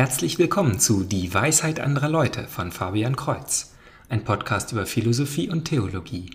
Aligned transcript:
Herzlich 0.00 0.38
willkommen 0.38 0.78
zu 0.78 1.04
Die 1.04 1.34
Weisheit 1.34 1.78
anderer 1.78 2.08
Leute 2.08 2.48
von 2.48 2.72
Fabian 2.72 3.16
Kreuz, 3.16 3.74
ein 4.08 4.24
Podcast 4.24 4.72
über 4.72 4.86
Philosophie 4.86 5.50
und 5.50 5.66
Theologie. 5.66 6.30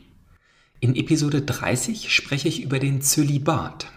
In 0.81 0.95
Episode 0.95 1.41
30 1.41 2.13
spreche 2.13 2.47
ich 2.47 2.61
über 2.61 2.77
den 2.77 3.01
Zölibat. 3.01 3.87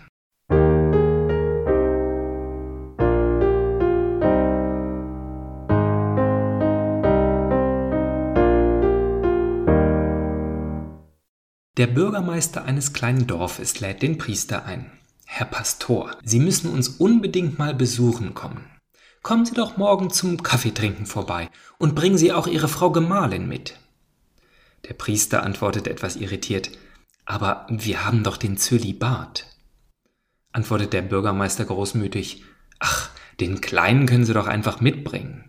Der 11.76 11.88
Bürgermeister 11.88 12.64
eines 12.64 12.94
kleinen 12.94 13.26
Dorfes 13.26 13.80
lädt 13.80 14.00
den 14.00 14.16
Priester 14.16 14.64
ein. 14.64 14.90
Herr 15.26 15.44
Pastor, 15.44 16.12
Sie 16.24 16.40
müssen 16.40 16.70
uns 16.70 16.88
unbedingt 16.88 17.58
mal 17.58 17.74
besuchen 17.74 18.32
kommen. 18.32 18.64
Kommen 19.28 19.44
Sie 19.44 19.52
doch 19.52 19.76
morgen 19.76 20.08
zum 20.08 20.42
Kaffeetrinken 20.42 21.04
vorbei 21.04 21.50
und 21.76 21.94
bringen 21.94 22.16
Sie 22.16 22.32
auch 22.32 22.46
Ihre 22.46 22.66
Frau 22.66 22.90
Gemahlin 22.90 23.46
mit. 23.46 23.78
Der 24.88 24.94
Priester 24.94 25.42
antwortete 25.42 25.90
etwas 25.90 26.16
irritiert, 26.16 26.70
aber 27.26 27.66
wir 27.68 28.06
haben 28.06 28.24
doch 28.24 28.38
den 28.38 28.56
Zölibat. 28.56 29.44
Antwortet 30.52 30.94
der 30.94 31.02
Bürgermeister 31.02 31.66
großmütig, 31.66 32.42
ach, 32.78 33.10
den 33.38 33.60
Kleinen 33.60 34.06
können 34.06 34.24
Sie 34.24 34.32
doch 34.32 34.46
einfach 34.46 34.80
mitbringen. 34.80 35.44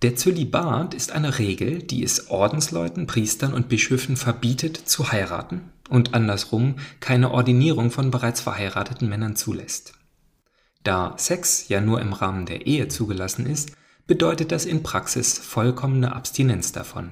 Der 0.00 0.16
Zölibat 0.16 0.94
ist 0.94 1.12
eine 1.12 1.38
Regel, 1.38 1.82
die 1.82 2.02
es 2.02 2.30
Ordensleuten, 2.30 3.06
Priestern 3.06 3.52
und 3.52 3.68
Bischöfen 3.68 4.16
verbietet, 4.16 4.88
zu 4.88 5.12
heiraten 5.12 5.70
und 5.90 6.14
andersrum 6.14 6.76
keine 7.00 7.32
Ordinierung 7.32 7.90
von 7.90 8.10
bereits 8.10 8.40
verheirateten 8.40 9.06
Männern 9.06 9.36
zulässt. 9.36 9.92
Da 10.86 11.14
Sex 11.18 11.68
ja 11.68 11.80
nur 11.80 12.00
im 12.00 12.12
Rahmen 12.12 12.46
der 12.46 12.64
Ehe 12.64 12.86
zugelassen 12.86 13.44
ist, 13.44 13.72
bedeutet 14.06 14.52
das 14.52 14.64
in 14.64 14.84
Praxis 14.84 15.36
vollkommene 15.36 16.14
Abstinenz 16.14 16.70
davon. 16.70 17.10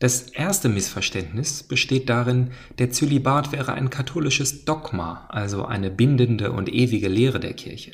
Das 0.00 0.22
erste 0.22 0.68
Missverständnis 0.68 1.62
besteht 1.62 2.08
darin, 2.08 2.50
der 2.78 2.90
Zölibat 2.90 3.52
wäre 3.52 3.74
ein 3.74 3.90
katholisches 3.90 4.64
Dogma, 4.64 5.26
also 5.28 5.66
eine 5.66 5.88
bindende 5.88 6.50
und 6.50 6.68
ewige 6.68 7.06
Lehre 7.06 7.38
der 7.38 7.54
Kirche. 7.54 7.92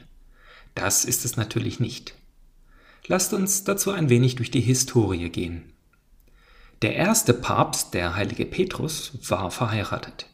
Das 0.75 1.05
ist 1.05 1.27
es 1.27 1.37
natürlich 1.37 1.79
nicht. 1.79 2.15
Lasst 3.09 3.35
uns 3.35 3.65
dazu 3.65 3.91
ein 3.91 4.09
wenig 4.09 4.37
durch 4.37 4.51
die 4.51 4.63
Historie 4.63 5.29
gehen. 5.29 5.75
Der 6.81 6.97
erste 6.97 7.35
Papst, 7.35 7.93
der 7.93 8.17
heilige 8.17 8.47
Petrus, 8.47 9.13
war 9.29 9.51
verheiratet. 9.51 10.27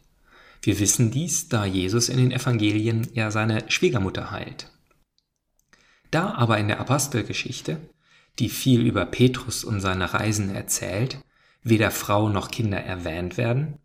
Wir 0.63 0.79
wissen 0.79 1.11
dies, 1.11 1.49
da 1.49 1.65
Jesus 1.65 2.07
in 2.07 2.17
den 2.17 2.31
Evangelien 2.31 3.05
ja 3.13 3.31
seine 3.31 3.65
Schwiegermutter 3.69 4.31
heilt. 4.31 4.71
Da 6.09 6.33
aber 6.35 6.57
in 6.57 6.69
der 6.69 6.79
Apostelgeschichte, 6.79 7.81
die 8.39 8.47
viel 8.47 8.79
über 8.81 9.05
Petrus 9.05 9.65
und 9.65 9.81
seine 9.81 10.13
Reisen 10.13 10.55
erzählt, 10.55 11.19
weder 11.63 11.91
Frau 11.91 12.29
noch 12.29 12.49
Kinder 12.49 12.77
erwähnt 12.77 13.35
werden, 13.35 13.79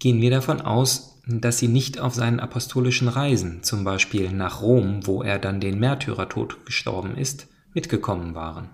gehen 0.00 0.20
wir 0.20 0.30
davon 0.30 0.60
aus, 0.60 1.20
dass 1.28 1.58
sie 1.58 1.68
nicht 1.68 2.00
auf 2.00 2.14
seinen 2.14 2.40
apostolischen 2.40 3.06
Reisen, 3.06 3.62
zum 3.62 3.84
Beispiel 3.84 4.32
nach 4.32 4.62
Rom, 4.62 5.06
wo 5.06 5.22
er 5.22 5.38
dann 5.38 5.60
den 5.60 5.78
Märtyrertod 5.78 6.66
gestorben 6.66 7.16
ist, 7.16 7.46
mitgekommen 7.72 8.34
waren. 8.34 8.70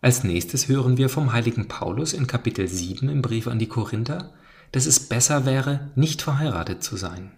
Als 0.00 0.22
nächstes 0.22 0.68
hören 0.68 0.96
wir 0.96 1.08
vom 1.08 1.32
heiligen 1.32 1.66
Paulus 1.66 2.12
in 2.12 2.28
Kapitel 2.28 2.68
7 2.68 3.08
im 3.08 3.20
Brief 3.20 3.48
an 3.48 3.58
die 3.58 3.68
Korinther, 3.68 4.32
dass 4.72 4.86
es 4.86 5.00
besser 5.00 5.46
wäre, 5.46 5.90
nicht 5.94 6.22
verheiratet 6.22 6.82
zu 6.82 6.96
sein. 6.96 7.32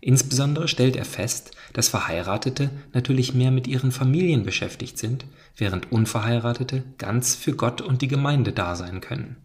Insbesondere 0.00 0.66
stellt 0.66 0.96
er 0.96 1.04
fest, 1.04 1.50
dass 1.74 1.90
Verheiratete 1.90 2.70
natürlich 2.94 3.34
mehr 3.34 3.50
mit 3.50 3.66
ihren 3.66 3.92
Familien 3.92 4.44
beschäftigt 4.44 4.96
sind, 4.96 5.26
während 5.56 5.92
Unverheiratete 5.92 6.84
ganz 6.96 7.34
für 7.34 7.54
Gott 7.54 7.82
und 7.82 8.00
die 8.00 8.08
Gemeinde 8.08 8.52
da 8.52 8.76
sein 8.76 9.02
können. 9.02 9.36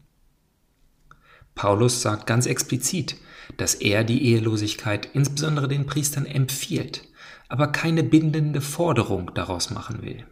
Paulus 1.54 2.02
sagt 2.02 2.26
ganz 2.26 2.45
explizit, 2.45 3.17
dass 3.58 3.76
er 3.76 4.04
die 4.04 4.26
Ehelosigkeit 4.26 5.10
insbesondere 5.14 5.67
den 5.67 5.86
Priestern 5.86 6.26
empfiehlt, 6.26 7.04
aber 7.50 7.67
keine 7.67 8.04
bindende 8.04 8.61
Forderung 8.61 9.34
daraus 9.34 9.70
machen 9.70 10.02
will. 10.02 10.26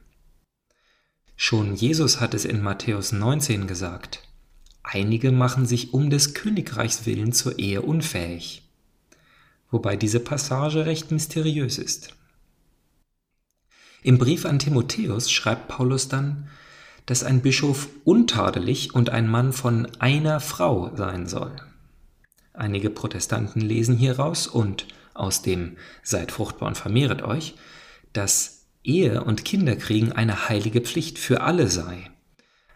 Schon 1.36 1.76
Jesus 1.76 2.22
hat 2.22 2.34
es 2.34 2.46
in 2.46 2.62
Matthäus 2.62 3.12
19 3.12 3.68
gesagt. 3.68 4.24
Einige 4.94 5.32
machen 5.32 5.66
sich 5.66 5.92
um 5.92 6.12
des 6.12 6.36
Königreichs 6.36 7.08
willen 7.08 7.34
zur 7.34 7.58
Ehe 7.58 7.82
unfähig. 7.82 8.62
Wobei 9.72 9.96
diese 9.96 10.20
Passage 10.20 10.86
recht 10.86 11.10
mysteriös 11.10 11.80
ist. 11.80 12.14
Im 14.04 14.20
Brief 14.20 14.46
an 14.46 14.60
Timotheus 14.60 15.32
schreibt 15.32 15.68
Paulus 15.68 16.10
dann, 16.10 16.48
dass 17.08 17.24
ein 17.24 17.42
Bischof 17.42 17.90
untadelig 18.04 18.94
und 18.94 19.10
ein 19.10 19.28
Mann 19.28 19.52
von 19.52 19.88
einer 19.98 20.40
Frau 20.40 20.96
sein 20.96 21.28
soll. 21.28 21.56
Einige 22.54 22.92
Protestanten 22.92 23.62
lesen 23.62 23.98
hieraus 23.98 24.46
und 24.46 24.88
aus 25.16 25.42
dem 25.42 25.76
Seid 26.04 26.32
fruchtbar 26.32 26.68
und 26.68 26.78
vermehret 26.78 27.24
euch, 27.24 27.56
dass 28.14 28.68
Ehe 28.84 29.24
und 29.24 29.44
Kinderkriegen 29.44 30.12
eine 30.12 30.50
heilige 30.50 30.82
Pflicht 30.82 31.18
für 31.18 31.42
alle 31.42 31.68
sei. 31.68 32.13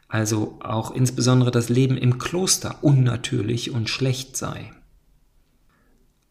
Also 0.08 0.58
auch 0.62 0.92
insbesondere 0.92 1.52
das 1.52 1.70
Leben 1.70 1.98
im 1.98 2.18
Kloster 2.18 2.84
unnatürlich 2.84 3.72
und 3.72 3.90
schlecht 3.90 4.38
sei. 4.38 4.72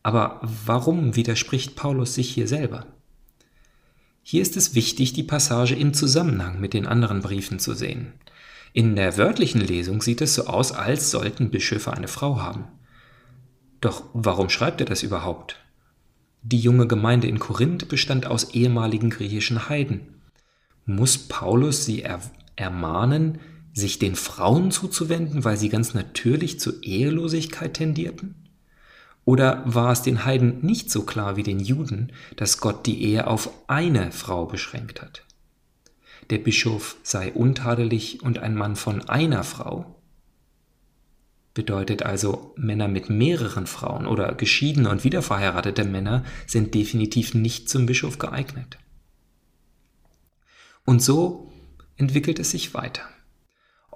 Aber 0.02 0.40
warum 0.42 1.16
widerspricht 1.16 1.76
Paulus 1.76 2.14
sich 2.14 2.30
hier 2.30 2.48
selber? 2.48 2.86
Hier 4.22 4.42
ist 4.42 4.56
es 4.56 4.74
wichtig, 4.74 5.12
die 5.12 5.22
Passage 5.22 5.74
im 5.74 5.94
Zusammenhang 5.94 6.60
mit 6.60 6.74
den 6.74 6.86
anderen 6.86 7.20
Briefen 7.20 7.58
zu 7.58 7.74
sehen. 7.74 8.12
In 8.72 8.96
der 8.96 9.16
wörtlichen 9.16 9.60
Lesung 9.60 10.02
sieht 10.02 10.20
es 10.20 10.34
so 10.34 10.46
aus, 10.46 10.72
als 10.72 11.10
sollten 11.10 11.50
Bischöfe 11.50 11.92
eine 11.92 12.08
Frau 12.08 12.40
haben. 12.40 12.64
Doch 13.80 14.04
warum 14.14 14.48
schreibt 14.48 14.80
er 14.80 14.86
das 14.86 15.02
überhaupt? 15.02 15.60
Die 16.42 16.60
junge 16.60 16.86
Gemeinde 16.86 17.26
in 17.26 17.38
Korinth 17.38 17.88
bestand 17.88 18.26
aus 18.26 18.54
ehemaligen 18.54 19.10
griechischen 19.10 19.68
Heiden. 19.68 20.20
Muss 20.84 21.18
Paulus 21.18 21.84
sie 21.84 22.02
er 22.02 22.20
ermahnen, 22.54 23.40
sich 23.76 23.98
den 23.98 24.16
Frauen 24.16 24.70
zuzuwenden, 24.70 25.44
weil 25.44 25.58
sie 25.58 25.68
ganz 25.68 25.92
natürlich 25.92 26.58
zur 26.58 26.82
Ehelosigkeit 26.82 27.74
tendierten? 27.74 28.34
Oder 29.26 29.62
war 29.66 29.92
es 29.92 30.00
den 30.00 30.24
Heiden 30.24 30.64
nicht 30.64 30.90
so 30.90 31.02
klar 31.02 31.36
wie 31.36 31.42
den 31.42 31.60
Juden, 31.60 32.10
dass 32.36 32.58
Gott 32.58 32.86
die 32.86 33.02
Ehe 33.02 33.26
auf 33.26 33.50
eine 33.68 34.12
Frau 34.12 34.46
beschränkt 34.46 35.02
hat? 35.02 35.26
Der 36.30 36.38
Bischof 36.38 36.96
sei 37.02 37.32
untadelig 37.32 38.22
und 38.22 38.38
ein 38.38 38.54
Mann 38.54 38.76
von 38.76 39.06
einer 39.10 39.44
Frau? 39.44 40.00
Bedeutet 41.52 42.02
also, 42.02 42.54
Männer 42.56 42.88
mit 42.88 43.10
mehreren 43.10 43.66
Frauen 43.66 44.06
oder 44.06 44.34
geschiedene 44.34 44.88
und 44.88 45.04
wiederverheiratete 45.04 45.84
Männer 45.84 46.24
sind 46.46 46.74
definitiv 46.74 47.34
nicht 47.34 47.68
zum 47.68 47.84
Bischof 47.84 48.18
geeignet. 48.18 48.78
Und 50.86 51.02
so 51.02 51.52
entwickelt 51.96 52.38
es 52.38 52.52
sich 52.52 52.72
weiter. 52.72 53.02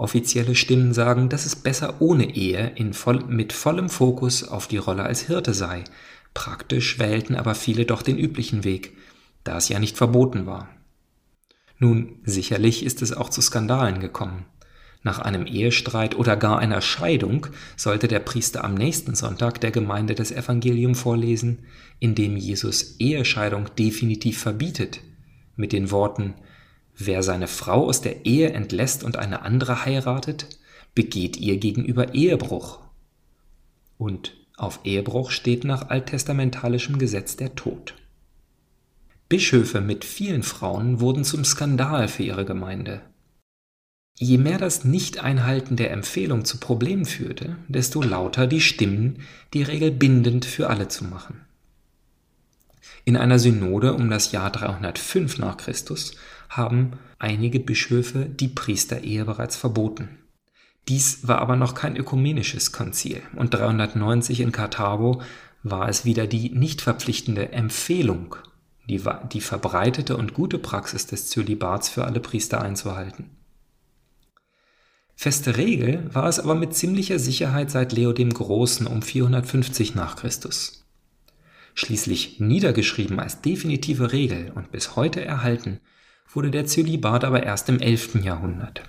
Offizielle 0.01 0.55
Stimmen 0.55 0.95
sagen, 0.95 1.29
dass 1.29 1.45
es 1.45 1.55
besser 1.55 2.01
ohne 2.01 2.35
Ehe 2.35 2.73
voll, 2.93 3.23
mit 3.29 3.53
vollem 3.53 3.91
Fokus 3.91 4.49
auf 4.49 4.67
die 4.67 4.79
Rolle 4.79 5.03
als 5.03 5.21
Hirte 5.21 5.53
sei. 5.53 5.85
Praktisch 6.33 6.99
wählten 6.99 7.35
aber 7.35 7.55
viele 7.55 7.85
doch 7.85 8.01
den 8.01 8.17
üblichen 8.17 8.65
Weg, 8.65 8.97
da 9.45 9.59
es 9.59 9.69
ja 9.69 9.79
nicht 9.79 9.99
verboten 9.99 10.47
war. 10.47 10.71
Nun, 11.79 12.17
sicherlich 12.25 12.83
ist 12.83 13.03
es 13.03 13.13
auch 13.13 13.29
zu 13.29 13.43
Skandalen 13.43 14.01
gekommen. 14.01 14.47
Nach 15.03 15.19
einem 15.19 15.45
Ehestreit 15.45 16.17
oder 16.17 16.35
gar 16.35 16.59
einer 16.59 16.81
Scheidung 16.81 17.49
sollte 17.77 18.09
der 18.09 18.21
Priester 18.21 18.65
am 18.65 18.73
nächsten 18.73 19.15
Sonntag 19.15 19.61
der 19.61 19.71
Gemeinde 19.71 20.15
das 20.15 20.33
Evangelium 20.33 20.95
vorlesen, 20.95 21.67
in 21.99 22.15
dem 22.15 22.39
Jesus 22.39 22.97
Ehescheidung 23.01 23.67
definitiv 23.79 24.39
verbietet, 24.39 25.01
mit 25.57 25.75
den 25.75 25.91
Worten 25.91 26.37
Wer 27.03 27.23
seine 27.23 27.47
Frau 27.47 27.87
aus 27.87 28.03
der 28.03 28.27
Ehe 28.27 28.53
entlässt 28.53 29.05
und 29.05 29.17
eine 29.17 29.41
andere 29.41 29.87
heiratet, 29.87 30.47
begeht 30.95 31.39
ihr 31.39 31.57
gegenüber 31.57 32.13
Ehebruch. 32.13 32.79
Und 33.97 34.37
auf 34.59 34.81
Ehebruch 34.85 35.31
steht 35.31 35.65
nach 35.65 35.89
alttestamentalischem 35.89 36.99
Gesetz 36.99 37.37
der 37.37 37.55
Tod. 37.55 37.95
Bischöfe 39.31 39.81
mit 39.81 40.05
vielen 40.05 40.43
Frauen 40.43 41.01
wurden 41.01 41.25
zum 41.25 41.43
Skandal 41.43 42.07
für 42.07 42.23
ihre 42.23 42.45
Gemeinde. 42.45 43.01
Je 44.19 44.37
mehr 44.37 44.59
das 44.59 44.85
Nicht-Einhalten 44.85 45.77
der 45.77 45.93
Empfehlung 45.93 46.45
zu 46.45 46.59
Problemen 46.59 47.07
führte, 47.07 47.57
desto 47.69 48.03
lauter 48.03 48.47
die 48.47 48.61
Stimmen, 48.61 49.23
die 49.55 49.63
Regel 49.63 49.91
bindend 49.91 50.45
für 50.45 50.69
alle 50.69 50.89
zu 50.89 51.05
machen. 51.05 51.41
In 53.07 53.17
einer 53.17 53.39
Synode 53.39 53.95
um 53.95 54.11
das 54.11 54.33
Jahr 54.33 54.53
305 54.53 55.39
nach 55.39 55.57
Christus 55.57 56.17
haben 56.51 56.99
einige 57.19 57.61
Bischöfe 57.61 58.27
die 58.27 58.49
Priesterehe 58.49 59.25
bereits 59.25 59.57
verboten. 59.57 60.19
Dies 60.89 61.27
war 61.27 61.39
aber 61.39 61.57
noch 61.57 61.75
kein 61.75 61.97
ökumenisches 61.97 62.73
Konzil 62.73 63.23
und 63.37 63.55
390 63.55 64.41
in 64.41 64.53
Karthago 64.53 65.23
war 65.63 65.89
es 65.89 66.05
wieder 66.05 66.27
die 66.27 66.51
nicht 66.51 66.83
verpflichtende 66.83 67.53
Empfehlung 67.53 68.37
die, 68.91 69.03
die 69.33 69.41
verbreitete 69.41 70.17
und 70.17 70.35
gute 70.35 70.59
Praxis 70.59 71.07
des 71.07 71.29
Zölibats 71.29 71.89
für 71.89 72.05
alle 72.05 72.21
Priester 72.21 72.61
einzuhalten. 72.61 73.31
Feste 75.15 75.57
Regel 75.57 76.09
war 76.15 76.27
es 76.27 76.41
aber 76.41 76.55
mit 76.55 76.75
ziemlicher 76.75 77.19
Sicherheit 77.19 77.71
seit 77.71 77.93
Leo 77.93 78.13
dem 78.13 78.33
Großen 78.33 78.87
um 78.87 79.03
450 79.03 79.95
nach 79.95 80.17
Christus. 80.17 80.87
Schließlich 81.75 82.41
niedergeschrieben 82.41 83.21
als 83.21 83.43
definitive 83.43 84.13
Regel 84.13 84.51
und 84.55 84.73
bis 84.73 84.97
heute 84.97 85.25
erhalten, 85.25 85.81
wurde 86.33 86.51
der 86.51 86.67
Zölibat 86.67 87.25
aber 87.25 87.43
erst 87.43 87.69
im 87.69 87.81
11. 87.81 88.23
Jahrhundert. 88.23 88.83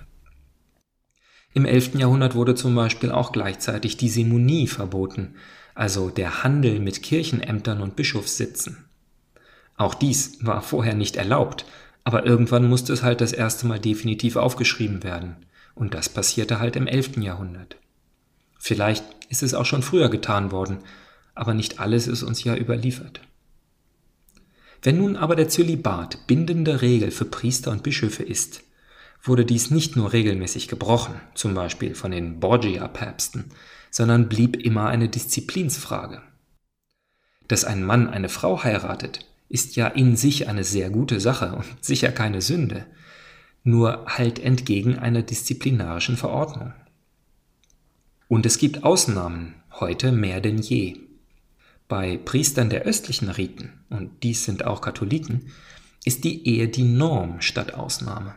Im 1.54 1.66
11. 1.66 1.96
Jahrhundert 1.96 2.34
wurde 2.34 2.54
zum 2.54 2.74
Beispiel 2.74 3.10
auch 3.10 3.32
gleichzeitig 3.32 3.96
die 3.96 4.08
Simonie 4.08 4.66
verboten, 4.66 5.34
also 5.74 6.08
der 6.08 6.44
Handel 6.44 6.80
mit 6.80 7.02
Kirchenämtern 7.02 7.82
und 7.82 7.96
Bischofssitzen. 7.96 8.84
Auch 9.76 9.94
dies 9.94 10.44
war 10.44 10.62
vorher 10.62 10.94
nicht 10.94 11.16
erlaubt, 11.16 11.64
aber 12.04 12.24
irgendwann 12.24 12.68
musste 12.68 12.92
es 12.92 13.02
halt 13.02 13.20
das 13.20 13.32
erste 13.32 13.66
Mal 13.66 13.78
definitiv 13.78 14.36
aufgeschrieben 14.36 15.02
werden. 15.02 15.36
Und 15.74 15.94
das 15.94 16.08
passierte 16.08 16.58
halt 16.58 16.76
im 16.76 16.86
11. 16.86 17.18
Jahrhundert. 17.18 17.76
Vielleicht 18.58 19.04
ist 19.28 19.42
es 19.42 19.54
auch 19.54 19.64
schon 19.64 19.82
früher 19.82 20.08
getan 20.08 20.52
worden, 20.52 20.78
aber 21.34 21.54
nicht 21.54 21.80
alles 21.80 22.06
ist 22.06 22.22
uns 22.22 22.44
ja 22.44 22.54
überliefert. 22.54 23.20
Wenn 24.82 24.98
nun 24.98 25.16
aber 25.16 25.36
der 25.36 25.48
Zölibat 25.48 26.26
bindende 26.26 26.82
Regel 26.82 27.12
für 27.12 27.24
Priester 27.24 27.70
und 27.70 27.84
Bischöfe 27.84 28.24
ist, 28.24 28.64
wurde 29.22 29.44
dies 29.44 29.70
nicht 29.70 29.94
nur 29.94 30.12
regelmäßig 30.12 30.66
gebrochen, 30.66 31.14
zum 31.34 31.54
Beispiel 31.54 31.94
von 31.94 32.10
den 32.10 32.40
Borgia-Päpsten, 32.40 33.52
sondern 33.90 34.28
blieb 34.28 34.56
immer 34.56 34.88
eine 34.88 35.08
Disziplinsfrage. 35.08 36.22
Dass 37.46 37.64
ein 37.64 37.84
Mann 37.84 38.08
eine 38.08 38.28
Frau 38.28 38.64
heiratet, 38.64 39.26
ist 39.48 39.76
ja 39.76 39.86
in 39.86 40.16
sich 40.16 40.48
eine 40.48 40.64
sehr 40.64 40.90
gute 40.90 41.20
Sache 41.20 41.54
und 41.54 41.84
sicher 41.84 42.10
keine 42.10 42.40
Sünde, 42.40 42.86
nur 43.62 44.06
halt 44.06 44.40
entgegen 44.40 44.98
einer 44.98 45.22
disziplinarischen 45.22 46.16
Verordnung. 46.16 46.72
Und 48.26 48.46
es 48.46 48.58
gibt 48.58 48.82
Ausnahmen, 48.82 49.54
heute 49.78 50.10
mehr 50.10 50.40
denn 50.40 50.58
je. 50.58 50.96
Bei 51.92 52.16
Priestern 52.16 52.70
der 52.70 52.84
östlichen 52.84 53.28
Riten, 53.28 53.84
und 53.90 54.22
dies 54.22 54.46
sind 54.46 54.64
auch 54.64 54.80
Katholiken, 54.80 55.52
ist 56.06 56.24
die 56.24 56.48
Ehe 56.48 56.68
die 56.68 56.84
Norm 56.84 57.42
statt 57.42 57.74
Ausnahme. 57.74 58.34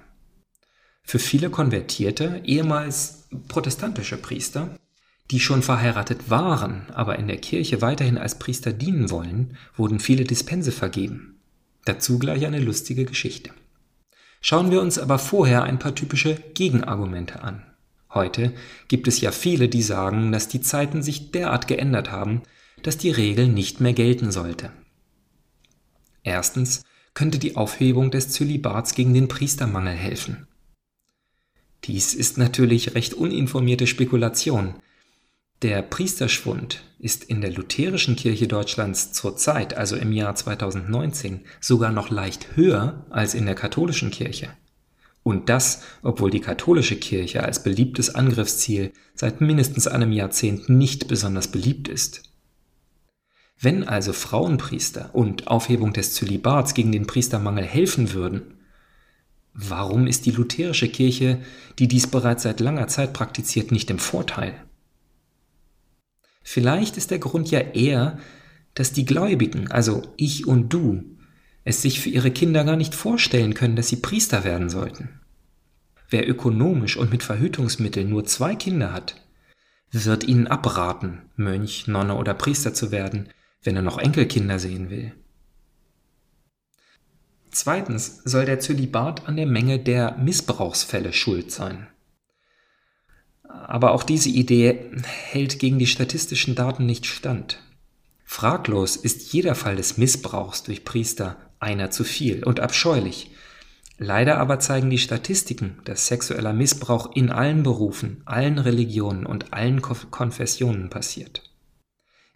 Für 1.04 1.20
viele 1.20 1.50
konvertierte, 1.50 2.42
ehemals 2.44 3.30
protestantische 3.48 4.18
Priester 4.18 4.78
die 5.32 5.40
schon 5.40 5.62
verheiratet 5.62 6.30
waren, 6.30 6.88
aber 6.94 7.18
in 7.18 7.30
der 7.30 7.38
Kirche 7.38 7.82
weiterhin 7.82 8.18
als 8.18 8.40
Priester 8.40 8.74
dienen 8.74 9.10
wollen, 9.10 9.56
wurden 9.78 10.02
viele 10.02 10.26
Dispense 10.26 10.74
vergeben. 10.74 11.40
Dazu 11.86 12.20
gleich 12.20 12.46
eine 12.46 12.60
lustige 12.60 13.06
Geschichte. 13.06 13.52
Schauen 14.42 14.70
wir 14.70 14.82
uns 14.82 15.00
aber 15.00 15.18
vorher 15.18 15.64
ein 15.64 15.80
paar 15.80 15.96
typische 15.96 16.36
Gegenargumente 16.56 17.42
an. 17.42 17.64
Heute 18.14 18.52
gibt 18.90 19.08
es 19.08 19.22
ja 19.22 19.32
viele, 19.32 19.70
die 19.70 19.82
sagen, 19.82 20.34
dass 20.34 20.50
die 20.50 20.60
Zeiten 20.60 21.02
sich 21.02 21.32
derart 21.32 21.70
geändert 21.70 22.12
haben, 22.12 22.42
dass 22.86 22.98
die 22.98 23.12
Regel 23.12 23.48
nicht 23.48 23.82
mehr 23.82 23.94
gelten 23.94 24.32
sollte. 24.32 24.72
Erstens 26.24 26.84
könnte 27.14 27.40
die 27.40 27.56
Aufhebung 27.56 28.12
des 28.12 28.30
Zölibats 28.30 28.94
gegen 28.94 29.14
den 29.14 29.28
Priestermangel 29.28 29.94
helfen. 29.94 30.48
Dies 31.86 32.14
ist 32.14 32.38
natürlich 32.38 32.96
recht 32.96 33.14
uninformierte 33.14 33.88
Spekulation, 33.88 34.76
der 35.62 35.82
Priesterschwund 35.82 36.84
ist 37.00 37.24
in 37.24 37.40
der 37.40 37.52
lutherischen 37.52 38.18
Kirche 38.18 38.48
Deutschlands 38.48 39.14
zurzeit, 39.14 39.76
also 39.76 39.96
im 39.96 40.12
Jahr 40.12 40.36
2019, 40.36 41.42
sogar 41.62 41.92
noch 41.92 42.10
leicht 42.10 42.56
höher 42.56 43.06
als 43.10 43.34
in 43.34 43.46
der 43.46 43.56
katholischen 43.56 44.12
Kirche. 44.12 44.50
Und 45.24 45.50
das, 45.50 45.82
obwohl 46.04 46.30
die 46.30 46.42
katholische 46.42 46.98
Kirche 46.98 47.44
als 47.44 47.64
beliebtes 47.64 48.14
Angriffsziel 48.14 48.92
seit 49.16 49.42
mindestens 49.42 49.88
einem 49.88 50.12
Jahrzehnt 50.12 50.70
nicht 50.70 51.08
besonders 51.08 51.48
beliebt 51.48 51.88
ist. 51.88 52.35
Wenn 53.60 53.88
also 53.88 54.14
Frauenpriester 54.14 55.10
und 55.14 55.48
Aufhebung 55.48 55.94
des 55.94 56.14
Zölibats 56.14 56.74
gegen 56.74 56.92
den 56.92 57.08
Priestermangel 57.08 57.64
helfen 57.64 58.14
würden, 58.14 58.56
warum 59.54 60.08
ist 60.08 60.26
die 60.26 60.32
lutherische 60.32 60.90
Kirche, 60.90 61.40
die 61.80 61.88
dies 61.88 62.08
bereits 62.08 62.44
seit 62.44 62.60
langer 62.60 62.88
Zeit 62.88 63.14
praktiziert, 63.14 63.72
nicht 63.72 63.90
im 63.90 64.00
Vorteil? 64.00 64.54
Vielleicht 66.44 66.98
ist 66.98 67.12
der 67.12 67.20
Grund 67.20 67.50
ja 67.50 67.60
eher, 67.60 68.20
dass 68.76 68.92
die 68.92 69.06
Gläubigen, 69.06 69.72
also 69.72 70.04
ich 70.18 70.46
und 70.46 70.70
du, 70.70 71.04
es 71.64 71.82
sich 71.82 72.00
für 72.00 72.10
ihre 72.10 72.30
Kinder 72.30 72.64
gar 72.64 72.76
nicht 72.76 72.94
vorstellen 72.94 73.56
können, 73.56 73.76
dass 73.76 73.88
sie 73.88 73.96
Priester 73.96 74.44
werden 74.44 74.70
sollten. 74.70 75.22
Wer 76.10 76.30
ökonomisch 76.30 76.98
und 76.98 77.10
mit 77.10 77.24
Verhütungsmitteln 77.24 78.10
nur 78.10 78.26
zwei 78.26 78.56
Kinder 78.56 78.94
hat, 78.94 79.16
wird 79.92 80.26
ihnen 80.26 80.46
abraten, 80.46 81.24
Mönch, 81.36 81.88
Nonne 81.88 82.16
oder 82.16 82.34
Priester 82.34 82.74
zu 82.74 82.92
werden, 82.92 83.30
wenn 83.66 83.76
er 83.76 83.82
noch 83.82 83.98
Enkelkinder 83.98 84.60
sehen 84.60 84.90
will. 84.90 85.12
Zweitens 87.52 88.22
soll 88.26 88.46
der 88.46 88.60
Zölibat 88.60 89.28
an 89.28 89.38
der 89.38 89.46
Menge 89.46 89.80
der 89.80 90.18
Missbrauchsfälle 90.18 91.14
schuld 91.14 91.52
sein. 91.52 91.88
Aber 93.44 93.92
auch 93.92 94.04
diese 94.04 94.30
Idee 94.30 94.92
hält 95.04 95.60
gegen 95.60 95.80
die 95.80 95.88
statistischen 95.88 96.56
Daten 96.56 96.86
nicht 96.86 97.06
stand. 97.06 97.62
Fraglos 98.26 98.98
ist 98.98 99.32
jeder 99.32 99.56
Fall 99.56 99.78
des 99.78 99.98
Missbrauchs 99.98 100.64
durch 100.64 100.84
Priester 100.84 101.38
einer 101.60 101.92
zu 101.92 102.04
viel 102.04 102.44
und 102.44 102.60
abscheulich. 102.60 103.32
Leider 103.98 104.38
aber 104.40 104.60
zeigen 104.60 104.90
die 104.90 104.98
Statistiken, 104.98 105.80
dass 105.86 106.08
sexueller 106.08 106.52
Missbrauch 106.52 107.16
in 107.16 107.32
allen 107.32 107.64
Berufen, 107.64 108.22
allen 108.26 108.60
Religionen 108.60 109.26
und 109.26 109.54
allen 109.54 109.82
Konfessionen 109.82 110.90
passiert. 110.90 111.55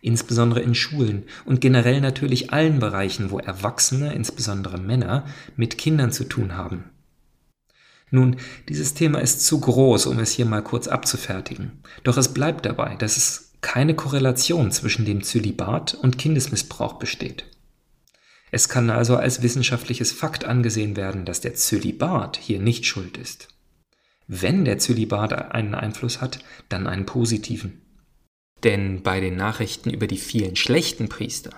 Insbesondere 0.02 0.62
in 0.62 0.76
Schulen 0.76 1.24
und 1.46 1.60
generell 1.60 2.00
natürlich 2.00 2.54
allen 2.54 2.80
Bereichen, 2.80 3.32
wo 3.32 3.40
Erwachsene, 3.40 4.14
insbesondere 4.14 4.78
Männer, 4.78 5.26
mit 5.58 5.78
Kindern 5.78 6.12
zu 6.12 6.24
tun 6.24 6.56
haben. 6.56 6.86
Nun, 8.12 8.38
dieses 8.70 8.94
Thema 8.94 9.20
ist 9.20 9.46
zu 9.46 9.60
groß, 9.60 10.08
um 10.08 10.20
es 10.20 10.32
hier 10.32 10.46
mal 10.46 10.64
kurz 10.64 10.88
abzufertigen. 10.88 11.84
Doch 12.04 12.18
es 12.18 12.34
bleibt 12.34 12.66
dabei, 12.66 12.96
dass 12.96 13.18
es 13.18 13.52
keine 13.62 13.94
Korrelation 13.94 14.72
zwischen 14.72 15.06
dem 15.06 15.24
Zölibat 15.24 15.94
und 15.94 16.18
Kindesmissbrauch 16.18 16.94
besteht. 16.94 17.46
Es 18.52 18.68
kann 18.68 18.90
also 18.90 19.18
als 19.18 19.44
wissenschaftliches 19.44 20.12
Fakt 20.12 20.46
angesehen 20.46 20.96
werden, 20.96 21.26
dass 21.26 21.42
der 21.42 21.54
Zölibat 21.54 22.38
hier 22.38 22.60
nicht 22.60 22.86
schuld 22.86 23.18
ist. 23.18 23.50
Wenn 24.28 24.66
der 24.66 24.80
Zölibat 24.80 25.34
einen 25.52 25.76
Einfluss 25.76 26.22
hat, 26.22 26.40
dann 26.68 26.88
einen 26.88 27.06
positiven. 27.06 27.82
Denn 28.64 29.04
bei 29.04 29.20
den 29.20 29.36
Nachrichten 29.36 29.90
über 29.90 30.08
die 30.08 30.18
vielen 30.18 30.56
schlechten 30.56 31.10
Priester 31.10 31.52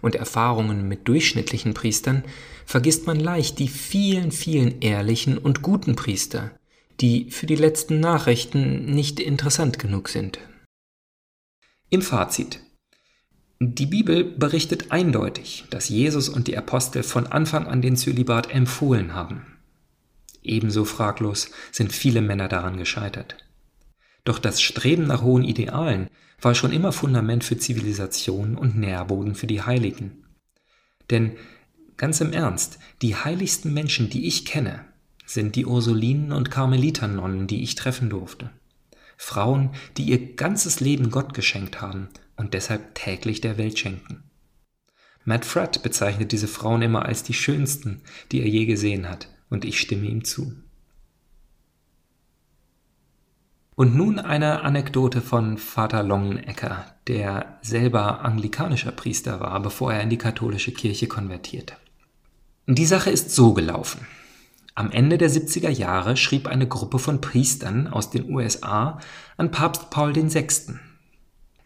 und 0.00 0.14
Erfahrungen 0.14 0.88
mit 0.88 1.08
durchschnittlichen 1.08 1.74
Priestern 1.74 2.24
vergisst 2.66 3.06
man 3.06 3.18
leicht 3.18 3.58
die 3.58 3.68
vielen, 3.68 4.32
vielen 4.32 4.80
ehrlichen 4.80 5.38
und 5.38 5.62
guten 5.62 5.96
Priester, 5.96 6.50
die 7.00 7.30
für 7.30 7.46
die 7.46 7.56
letzten 7.56 8.00
Nachrichten 8.00 8.86
nicht 8.86 9.20
interessant 9.20 9.78
genug 9.78 10.08
sind. 10.08 10.38
Im 11.90 12.02
Fazit. 12.02 12.60
Die 13.60 13.86
Bibel 13.86 14.24
berichtet 14.24 14.92
eindeutig, 14.92 15.64
dass 15.70 15.88
Jesus 15.88 16.28
und 16.28 16.46
die 16.46 16.56
Apostel 16.56 17.02
von 17.02 17.26
Anfang 17.26 17.66
an 17.66 17.82
den 17.82 17.96
Zölibat 17.96 18.52
empfohlen 18.52 19.14
haben. 19.14 19.58
Ebenso 20.42 20.84
fraglos 20.84 21.50
sind 21.72 21.92
viele 21.92 22.20
Männer 22.20 22.48
daran 22.48 22.76
gescheitert. 22.76 23.36
Doch 24.28 24.38
das 24.38 24.60
Streben 24.60 25.06
nach 25.06 25.22
hohen 25.22 25.42
Idealen 25.42 26.10
war 26.42 26.54
schon 26.54 26.70
immer 26.70 26.92
Fundament 26.92 27.44
für 27.44 27.56
Zivilisation 27.56 28.58
und 28.58 28.76
Nährboden 28.76 29.34
für 29.34 29.46
die 29.46 29.62
Heiligen. 29.62 30.22
Denn 31.08 31.38
ganz 31.96 32.20
im 32.20 32.34
Ernst, 32.34 32.78
die 33.00 33.16
heiligsten 33.16 33.72
Menschen, 33.72 34.10
die 34.10 34.26
ich 34.26 34.44
kenne, 34.44 34.84
sind 35.24 35.56
die 35.56 35.64
Ursulinen 35.64 36.32
und 36.32 36.50
Karmeliternonnen, 36.50 37.46
die 37.46 37.62
ich 37.62 37.74
treffen 37.74 38.10
durfte. 38.10 38.50
Frauen, 39.16 39.70
die 39.96 40.04
ihr 40.04 40.34
ganzes 40.34 40.80
Leben 40.80 41.10
Gott 41.10 41.32
geschenkt 41.32 41.80
haben 41.80 42.10
und 42.36 42.52
deshalb 42.52 42.94
täglich 42.94 43.40
der 43.40 43.56
Welt 43.56 43.78
schenken. 43.78 44.24
Matt 45.24 45.46
Fratt 45.46 45.82
bezeichnet 45.82 46.32
diese 46.32 46.48
Frauen 46.48 46.82
immer 46.82 47.06
als 47.06 47.22
die 47.22 47.32
schönsten, 47.32 48.02
die 48.30 48.42
er 48.42 48.48
je 48.48 48.66
gesehen 48.66 49.08
hat, 49.08 49.30
und 49.48 49.64
ich 49.64 49.80
stimme 49.80 50.04
ihm 50.06 50.22
zu. 50.22 50.52
Und 53.78 53.94
nun 53.94 54.18
eine 54.18 54.62
Anekdote 54.62 55.20
von 55.20 55.56
Vater 55.56 56.02
Longenecker, 56.02 56.84
der 57.06 57.60
selber 57.62 58.24
anglikanischer 58.24 58.90
Priester 58.90 59.38
war, 59.38 59.62
bevor 59.62 59.92
er 59.92 60.00
in 60.00 60.10
die 60.10 60.18
katholische 60.18 60.72
Kirche 60.72 61.06
konvertierte. 61.06 61.74
Die 62.66 62.86
Sache 62.86 63.10
ist 63.10 63.32
so 63.32 63.54
gelaufen. 63.54 64.04
Am 64.74 64.90
Ende 64.90 65.16
der 65.16 65.30
70er 65.30 65.68
Jahre 65.68 66.16
schrieb 66.16 66.48
eine 66.48 66.66
Gruppe 66.66 66.98
von 66.98 67.20
Priestern 67.20 67.86
aus 67.86 68.10
den 68.10 68.28
USA 68.34 68.98
an 69.36 69.52
Papst 69.52 69.90
Paul 69.90 70.12
VI. 70.16 70.48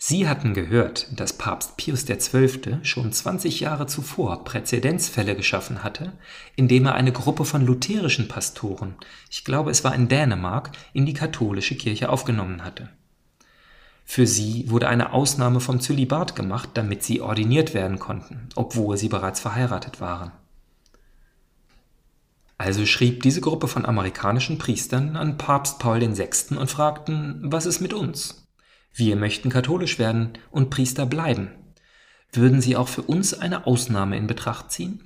Sie 0.04 0.28
hatten 0.28 0.52
gehört, 0.52 1.06
dass 1.12 1.34
Papst 1.34 1.76
Pius 1.76 2.06
XII. 2.06 2.78
schon 2.82 3.12
20 3.12 3.60
Jahre 3.60 3.86
zuvor 3.86 4.42
Präzedenzfälle 4.42 5.36
geschaffen 5.36 5.84
hatte, 5.84 6.12
indem 6.56 6.86
er 6.86 6.96
eine 6.96 7.12
Gruppe 7.12 7.44
von 7.44 7.64
lutherischen 7.64 8.26
Pastoren, 8.26 8.96
ich 9.30 9.44
glaube 9.44 9.70
es 9.70 9.84
war 9.84 9.94
in 9.94 10.08
Dänemark, 10.08 10.72
in 10.92 11.06
die 11.06 11.12
katholische 11.12 11.76
Kirche 11.76 12.08
aufgenommen 12.08 12.64
hatte. 12.64 12.88
Für 14.04 14.26
sie 14.26 14.68
wurde 14.68 14.88
eine 14.88 15.12
Ausnahme 15.12 15.60
vom 15.60 15.78
Zölibat 15.78 16.34
gemacht, 16.34 16.70
damit 16.74 17.04
sie 17.04 17.20
ordiniert 17.20 17.72
werden 17.72 18.00
konnten, 18.00 18.48
obwohl 18.56 18.96
sie 18.96 19.08
bereits 19.08 19.38
verheiratet 19.38 20.00
waren. 20.00 20.32
Also 22.58 22.86
schrieb 22.86 23.22
diese 23.22 23.40
Gruppe 23.40 23.68
von 23.68 23.86
amerikanischen 23.86 24.58
Priestern 24.58 25.14
an 25.14 25.38
Papst 25.38 25.78
Paul 25.78 26.00
VI. 26.00 26.56
und 26.56 26.68
fragten, 26.68 27.38
was 27.44 27.66
ist 27.66 27.80
mit 27.80 27.92
uns? 27.92 28.41
Wir 28.94 29.16
möchten 29.16 29.50
katholisch 29.50 29.98
werden 29.98 30.34
und 30.50 30.70
Priester 30.70 31.06
bleiben. 31.06 31.50
Würden 32.32 32.60
Sie 32.60 32.76
auch 32.76 32.88
für 32.88 33.02
uns 33.02 33.34
eine 33.34 33.66
Ausnahme 33.66 34.16
in 34.16 34.26
Betracht 34.26 34.70
ziehen? 34.70 35.00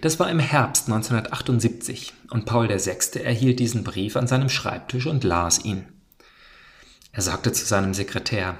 Das 0.00 0.18
war 0.18 0.30
im 0.30 0.38
Herbst 0.38 0.88
1978 0.88 2.12
und 2.30 2.44
Paul 2.44 2.68
VI. 2.68 3.20
erhielt 3.20 3.58
diesen 3.58 3.84
Brief 3.84 4.16
an 4.16 4.26
seinem 4.26 4.48
Schreibtisch 4.48 5.06
und 5.06 5.24
las 5.24 5.64
ihn. 5.64 5.86
Er 7.12 7.22
sagte 7.22 7.52
zu 7.52 7.64
seinem 7.64 7.94
Sekretär, 7.94 8.58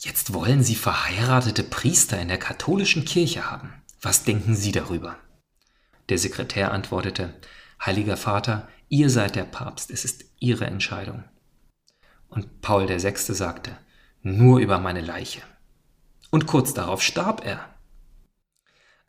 Jetzt 0.00 0.34
wollen 0.34 0.62
Sie 0.62 0.74
verheiratete 0.74 1.62
Priester 1.62 2.20
in 2.20 2.28
der 2.28 2.38
katholischen 2.38 3.04
Kirche 3.04 3.50
haben. 3.50 3.72
Was 4.02 4.24
denken 4.24 4.54
Sie 4.54 4.72
darüber? 4.72 5.16
Der 6.10 6.18
Sekretär 6.18 6.72
antwortete, 6.72 7.34
Heiliger 7.84 8.18
Vater, 8.18 8.68
ihr 8.88 9.08
seid 9.08 9.34
der 9.34 9.44
Papst, 9.44 9.90
es 9.90 10.04
ist 10.04 10.24
Ihre 10.40 10.66
Entscheidung. 10.66 11.24
Und 12.34 12.60
Paul 12.60 12.88
VI. 12.88 13.14
sagte, 13.16 13.76
nur 14.22 14.58
über 14.58 14.80
meine 14.80 15.00
Leiche. 15.00 15.42
Und 16.30 16.46
kurz 16.46 16.74
darauf 16.74 17.00
starb 17.00 17.46
er. 17.46 17.60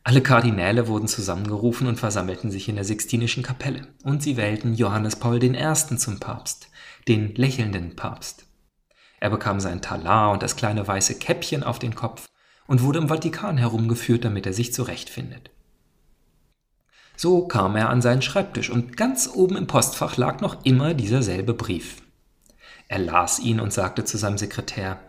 Alle 0.04 0.22
Kardinäle 0.22 0.86
wurden 0.86 1.08
zusammengerufen 1.08 1.88
und 1.88 1.98
versammelten 1.98 2.52
sich 2.52 2.68
in 2.68 2.76
der 2.76 2.84
Sixtinischen 2.84 3.42
Kapelle, 3.42 3.88
und 4.04 4.22
sie 4.22 4.36
wählten 4.36 4.74
Johannes 4.74 5.16
Paul 5.16 5.42
I. 5.42 5.74
zum 5.96 6.20
Papst, 6.20 6.68
den 7.08 7.34
lächelnden 7.34 7.96
Papst. 7.96 8.46
Er 9.18 9.30
bekam 9.30 9.58
sein 9.58 9.82
Talar 9.82 10.30
und 10.30 10.44
das 10.44 10.54
kleine 10.54 10.86
weiße 10.86 11.16
Käppchen 11.18 11.64
auf 11.64 11.80
den 11.80 11.96
Kopf 11.96 12.28
und 12.68 12.82
wurde 12.82 13.00
im 13.00 13.08
Vatikan 13.08 13.58
herumgeführt, 13.58 14.24
damit 14.24 14.46
er 14.46 14.52
sich 14.52 14.72
zurechtfindet. 14.72 15.50
So 17.16 17.48
kam 17.48 17.74
er 17.74 17.88
an 17.88 18.02
seinen 18.02 18.22
Schreibtisch 18.22 18.70
und 18.70 18.96
ganz 18.96 19.28
oben 19.34 19.56
im 19.56 19.66
Postfach 19.66 20.16
lag 20.16 20.40
noch 20.40 20.64
immer 20.64 20.94
dieser 20.94 21.22
selbe 21.22 21.54
Brief. 21.54 22.05
Er 22.88 22.98
las 22.98 23.38
ihn 23.38 23.60
und 23.60 23.72
sagte 23.72 24.04
zu 24.04 24.16
seinem 24.16 24.38
Sekretär, 24.38 25.00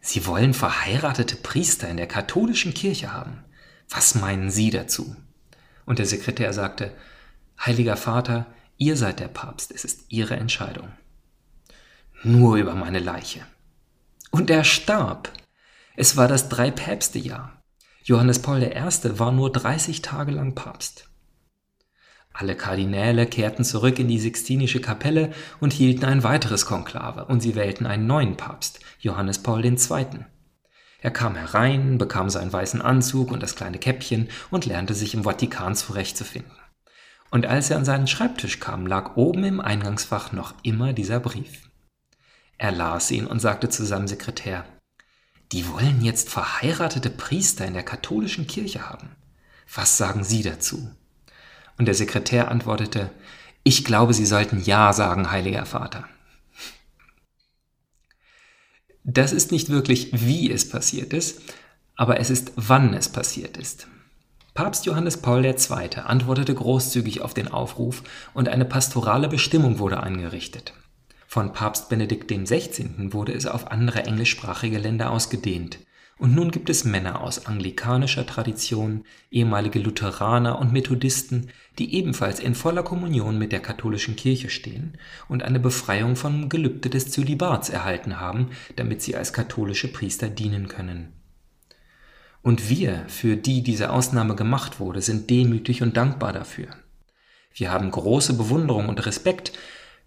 Sie 0.00 0.26
wollen 0.26 0.52
verheiratete 0.52 1.36
Priester 1.36 1.88
in 1.88 1.96
der 1.96 2.06
katholischen 2.06 2.74
Kirche 2.74 3.12
haben. 3.12 3.42
Was 3.88 4.14
meinen 4.14 4.50
Sie 4.50 4.70
dazu? 4.70 5.16
Und 5.86 5.98
der 5.98 6.06
Sekretär 6.06 6.52
sagte, 6.52 6.92
Heiliger 7.64 7.96
Vater, 7.96 8.46
ihr 8.76 8.96
seid 8.96 9.20
der 9.20 9.28
Papst, 9.28 9.72
es 9.72 9.84
ist 9.84 10.04
Ihre 10.08 10.36
Entscheidung. 10.36 10.88
Nur 12.22 12.56
über 12.56 12.74
meine 12.74 12.98
Leiche. 12.98 13.46
Und 14.30 14.50
er 14.50 14.64
starb. 14.64 15.30
Es 15.96 16.16
war 16.16 16.26
das 16.26 16.48
Drei-Päpste-Jahr. 16.48 17.62
Johannes 18.02 18.40
Paul 18.42 18.62
I. 18.62 19.18
war 19.18 19.32
nur 19.32 19.52
30 19.52 20.02
Tage 20.02 20.32
lang 20.32 20.54
Papst. 20.54 21.08
Alle 22.36 22.56
Kardinäle 22.56 23.26
kehrten 23.26 23.64
zurück 23.64 24.00
in 24.00 24.08
die 24.08 24.18
Sixtinische 24.18 24.80
Kapelle 24.80 25.32
und 25.60 25.72
hielten 25.72 26.04
ein 26.04 26.24
weiteres 26.24 26.66
Konklave, 26.66 27.26
und 27.26 27.40
sie 27.40 27.54
wählten 27.54 27.86
einen 27.86 28.08
neuen 28.08 28.36
Papst, 28.36 28.80
Johannes 28.98 29.38
Paul 29.38 29.64
II. 29.64 29.76
Er 31.00 31.10
kam 31.12 31.36
herein, 31.36 31.96
bekam 31.96 32.28
seinen 32.28 32.52
weißen 32.52 32.82
Anzug 32.82 33.30
und 33.30 33.40
das 33.40 33.54
kleine 33.54 33.78
Käppchen 33.78 34.28
und 34.50 34.66
lernte 34.66 34.94
sich 34.94 35.14
im 35.14 35.22
Vatikan 35.22 35.76
zurechtzufinden. 35.76 36.50
Und 37.30 37.46
als 37.46 37.70
er 37.70 37.76
an 37.76 37.84
seinen 37.84 38.08
Schreibtisch 38.08 38.58
kam, 38.58 38.86
lag 38.86 39.16
oben 39.16 39.44
im 39.44 39.60
Eingangsfach 39.60 40.32
noch 40.32 40.54
immer 40.64 40.92
dieser 40.92 41.20
Brief. 41.20 41.70
Er 42.58 42.72
las 42.72 43.12
ihn 43.12 43.28
und 43.28 43.38
sagte 43.38 43.68
zu 43.68 43.84
seinem 43.84 44.08
Sekretär, 44.08 44.64
die 45.52 45.68
wollen 45.68 46.02
jetzt 46.02 46.30
verheiratete 46.30 47.10
Priester 47.10 47.64
in 47.64 47.74
der 47.74 47.84
katholischen 47.84 48.48
Kirche 48.48 48.88
haben. 48.88 49.10
Was 49.72 49.96
sagen 49.96 50.24
Sie 50.24 50.42
dazu? 50.42 50.90
Und 51.78 51.86
der 51.86 51.94
Sekretär 51.94 52.50
antwortete, 52.50 53.10
ich 53.62 53.84
glaube, 53.84 54.14
Sie 54.14 54.26
sollten 54.26 54.62
Ja 54.62 54.92
sagen, 54.92 55.30
heiliger 55.30 55.66
Vater. 55.66 56.04
Das 59.04 59.32
ist 59.32 59.52
nicht 59.52 59.68
wirklich, 59.68 60.08
wie 60.12 60.50
es 60.50 60.68
passiert 60.68 61.12
ist, 61.12 61.42
aber 61.96 62.20
es 62.20 62.30
ist, 62.30 62.52
wann 62.56 62.94
es 62.94 63.08
passiert 63.08 63.56
ist. 63.56 63.86
Papst 64.54 64.86
Johannes 64.86 65.16
Paul 65.16 65.44
II. 65.44 65.56
antwortete 66.04 66.54
großzügig 66.54 67.20
auf 67.20 67.34
den 67.34 67.48
Aufruf 67.48 68.02
und 68.34 68.48
eine 68.48 68.64
pastorale 68.64 69.28
Bestimmung 69.28 69.78
wurde 69.78 70.00
eingerichtet. 70.02 70.74
Von 71.26 71.52
Papst 71.52 71.88
Benedikt 71.88 72.30
XVI. 72.30 73.12
wurde 73.12 73.32
es 73.32 73.46
auf 73.46 73.72
andere 73.72 74.04
englischsprachige 74.04 74.78
Länder 74.78 75.10
ausgedehnt. 75.10 75.80
Und 76.16 76.34
nun 76.34 76.52
gibt 76.52 76.70
es 76.70 76.84
Männer 76.84 77.20
aus 77.20 77.46
anglikanischer 77.46 78.24
Tradition, 78.24 79.04
ehemalige 79.32 79.80
Lutheraner 79.80 80.60
und 80.60 80.72
Methodisten, 80.72 81.48
die 81.78 81.94
ebenfalls 81.94 82.38
in 82.38 82.54
voller 82.54 82.84
Kommunion 82.84 83.36
mit 83.36 83.50
der 83.50 83.60
katholischen 83.60 84.14
Kirche 84.14 84.48
stehen 84.48 84.96
und 85.28 85.42
eine 85.42 85.58
Befreiung 85.58 86.14
vom 86.14 86.48
Gelübde 86.48 86.88
des 86.88 87.10
Zölibats 87.10 87.68
erhalten 87.68 88.20
haben, 88.20 88.50
damit 88.76 89.02
sie 89.02 89.16
als 89.16 89.32
katholische 89.32 89.88
Priester 89.88 90.28
dienen 90.28 90.68
können. 90.68 91.12
Und 92.42 92.68
wir, 92.68 93.04
für 93.08 93.36
die 93.36 93.62
diese 93.62 93.90
Ausnahme 93.90 94.36
gemacht 94.36 94.78
wurde, 94.78 95.02
sind 95.02 95.30
demütig 95.30 95.82
und 95.82 95.96
dankbar 95.96 96.32
dafür. 96.32 96.68
Wir 97.52 97.72
haben 97.72 97.90
große 97.90 98.34
Bewunderung 98.34 98.88
und 98.88 99.04
Respekt 99.04 99.52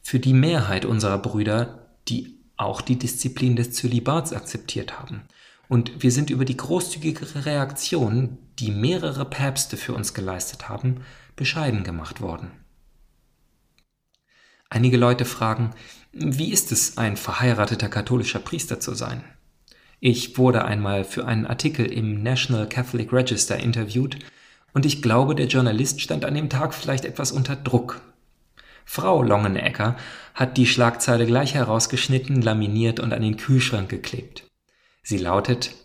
für 0.02 0.20
die 0.20 0.34
Mehrheit 0.34 0.86
unserer 0.86 1.18
Brüder, 1.18 1.90
die 2.08 2.40
auch 2.56 2.80
die 2.80 2.98
Disziplin 2.98 3.56
des 3.56 3.74
Zölibats 3.74 4.32
akzeptiert 4.32 5.00
haben 5.00 5.24
und 5.70 6.04
wir 6.04 6.12
sind 6.12 6.30
über 6.30 6.46
die 6.46 6.58
großzügige 6.58 7.46
Reaktion, 7.46 8.38
die 8.60 8.72
mehrere 8.72 9.26
Päpste 9.26 9.78
für 9.78 9.94
uns 9.94 10.14
geleistet 10.14 10.70
haben, 10.70 11.02
bescheiden 11.36 11.84
gemacht 11.84 12.22
worden. 12.22 12.52
Einige 14.70 14.98
Leute 14.98 15.26
fragen, 15.26 15.72
wie 16.12 16.52
ist 16.52 16.72
es, 16.72 16.98
ein 16.98 17.16
verheirateter 17.16 17.90
katholischer 17.90 18.40
Priester 18.40 18.80
zu 18.80 18.94
sein? 18.94 19.24
Ich 20.00 20.38
wurde 20.38 20.66
einmal 20.66 21.04
für 21.04 21.26
einen 21.26 21.48
Artikel 21.48 21.86
im 21.86 22.22
National 22.22 22.68
Catholic 22.68 23.12
Register 23.14 23.58
interviewt 23.58 24.20
und 24.74 24.86
ich 24.86 25.02
glaube, 25.02 25.36
der 25.36 25.48
Journalist 25.48 26.02
stand 26.02 26.26
an 26.26 26.36
dem 26.36 26.50
Tag 26.50 26.74
vielleicht 26.74 27.06
etwas 27.06 27.32
unter 27.32 27.56
Druck. 27.56 28.02
Frau 28.86 29.22
Longenecker 29.24 29.98
hat 30.34 30.58
die 30.58 30.68
Schlagzeile 30.68 31.26
gleich 31.26 31.56
herausgeschnitten, 31.56 32.42
laminiert 32.42 33.00
und 33.00 33.12
an 33.12 33.22
den 33.22 33.38
Kühlschrank 33.38 33.90
geklebt. 33.90 34.47
Sie 35.08 35.18
lautet 35.18 35.76